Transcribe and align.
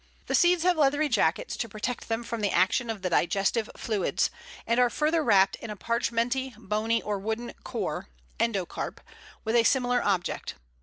The 0.25 0.33
seeds 0.33 0.63
have 0.63 0.77
leathery 0.77 1.09
jackets 1.09 1.55
to 1.57 1.69
protect 1.69 2.09
them 2.09 2.23
from 2.23 2.41
the 2.41 2.49
action 2.49 2.89
of 2.89 3.03
the 3.03 3.09
digestive 3.11 3.69
fluids, 3.77 4.31
and 4.65 4.79
are 4.79 4.89
further 4.89 5.23
wrapped 5.23 5.57
in 5.57 5.69
a 5.69 5.75
parchmenty, 5.77 6.55
bony, 6.57 7.03
or 7.03 7.19
wooden 7.19 7.53
"core" 7.63 8.07
(endocarp) 8.39 8.97
with 9.43 9.55
a 9.55 9.61
similar 9.63 10.01
object. 10.03 10.55